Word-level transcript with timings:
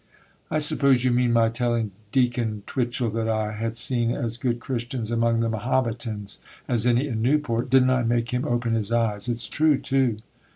'I 0.49 0.57
suppose 0.57 1.03
you 1.03 1.11
mean 1.11 1.31
my 1.31 1.49
telling 1.49 1.91
Deacon 2.11 2.63
Twitchel 2.65 3.11
that 3.11 3.29
I 3.29 3.51
had 3.51 3.77
seen 3.77 4.09
as 4.09 4.35
good 4.35 4.59
Christians 4.59 5.11
among 5.11 5.41
the 5.41 5.47
Mahometans 5.49 6.39
as 6.67 6.87
any 6.87 7.07
in 7.07 7.21
Newport. 7.21 7.69
Didn't 7.69 7.91
I 7.91 8.01
make 8.01 8.31
him 8.31 8.43
open 8.43 8.73
his 8.73 8.91
eyes? 8.91 9.29
It's 9.29 9.45
true, 9.47 9.77
too! 9.77 10.17